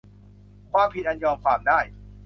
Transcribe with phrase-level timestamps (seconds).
[0.71, 1.79] ความผิดอันยอมความได้